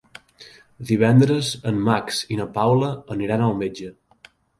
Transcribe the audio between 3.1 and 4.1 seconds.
aniran al metge.